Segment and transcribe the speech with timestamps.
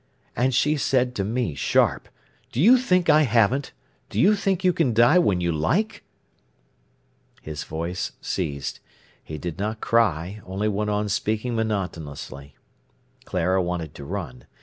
[0.35, 2.09] And she said to me, sharp:
[2.51, 3.71] 'Do you think I haven't?
[4.09, 6.03] Do you think you can die when you like?'"
[7.43, 8.79] His voice ceased.
[9.23, 12.55] He did not cry, only went on speaking monotonously.
[13.25, 14.45] Clara wanted to run.